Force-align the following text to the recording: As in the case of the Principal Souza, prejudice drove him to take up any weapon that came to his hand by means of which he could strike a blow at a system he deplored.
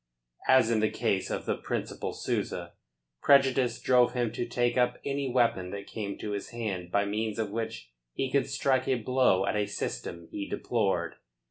As 0.47 0.71
in 0.71 0.79
the 0.79 0.89
case 0.89 1.29
of 1.29 1.45
the 1.45 1.55
Principal 1.55 2.11
Souza, 2.11 2.73
prejudice 3.21 3.79
drove 3.79 4.13
him 4.13 4.31
to 4.31 4.47
take 4.47 4.75
up 4.75 4.97
any 5.05 5.29
weapon 5.29 5.69
that 5.69 5.85
came 5.85 6.17
to 6.17 6.31
his 6.31 6.49
hand 6.49 6.89
by 6.89 7.05
means 7.05 7.37
of 7.37 7.51
which 7.51 7.91
he 8.11 8.31
could 8.31 8.47
strike 8.49 8.87
a 8.87 8.95
blow 8.95 9.45
at 9.45 9.55
a 9.55 9.67
system 9.67 10.27
he 10.31 10.49
deplored. 10.49 11.17